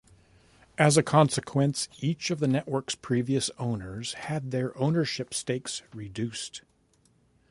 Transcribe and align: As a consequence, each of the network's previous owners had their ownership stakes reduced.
As 0.79 0.97
a 0.97 1.03
consequence, 1.03 1.87
each 1.99 2.31
of 2.31 2.39
the 2.39 2.47
network's 2.47 2.95
previous 2.95 3.51
owners 3.59 4.13
had 4.13 4.49
their 4.49 4.75
ownership 4.75 5.31
stakes 5.31 5.83
reduced. 5.93 6.63